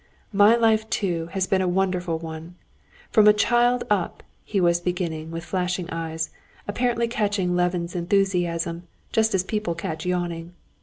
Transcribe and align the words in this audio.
"My 0.33 0.55
life, 0.55 0.89
too, 0.89 1.27
has 1.33 1.45
been 1.45 1.61
a 1.61 1.67
wonderful 1.67 2.17
one. 2.17 2.55
From 3.11 3.27
a 3.27 3.33
child 3.33 3.83
up...." 3.87 4.23
he 4.43 4.59
was 4.59 4.81
beginning 4.81 5.29
with 5.29 5.45
flashing 5.45 5.87
eyes, 5.91 6.31
apparently 6.67 7.07
catching 7.07 7.55
Levin's 7.55 7.95
enthusiasm, 7.95 8.87
just 9.11 9.35
as 9.35 9.43
people 9.43 9.75
catch 9.75 10.03
yawning. 10.03 10.53